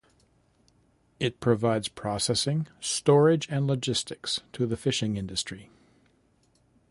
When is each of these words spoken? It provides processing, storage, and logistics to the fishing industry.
It 1.19 1.39
provides 1.39 1.87
processing, 1.87 2.65
storage, 2.79 3.47
and 3.51 3.67
logistics 3.67 4.41
to 4.53 4.65
the 4.65 4.75
fishing 4.75 5.15
industry. 5.15 5.69